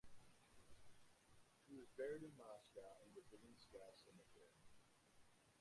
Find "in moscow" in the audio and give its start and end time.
2.23-3.05